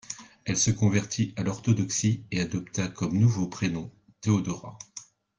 Elle 0.45 0.57
se 0.57 0.71
convertit 0.71 1.31
à 1.37 1.43
l'orthodoxie 1.43 2.25
et 2.31 2.39
adopta 2.41 2.87
comme 2.87 3.19
nouveau 3.19 3.47
prénom 3.47 3.91
Théodora. 4.21 4.79